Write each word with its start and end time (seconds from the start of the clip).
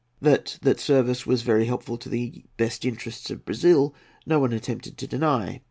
That 0.19 0.57
that 0.63 0.79
service 0.79 1.27
was 1.27 1.43
very 1.43 1.65
helpful 1.65 1.95
to 1.99 2.09
the 2.09 2.43
best 2.57 2.85
interests 2.85 3.29
of 3.29 3.45
Brazil 3.45 3.93
no 4.25 4.39
one 4.39 4.51
attempted 4.51 4.97
to 4.97 5.05
deny. 5.05 5.59